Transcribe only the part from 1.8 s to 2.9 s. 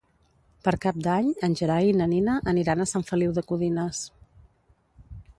i na Nina aniran a